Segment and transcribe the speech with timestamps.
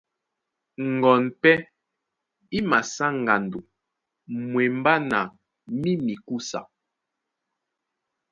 [0.93, 1.55] Ŋgoɔn pɛ́
[2.57, 3.59] í masá ŋgando
[4.49, 5.19] mwembá na
[5.79, 6.59] mí mikúsa.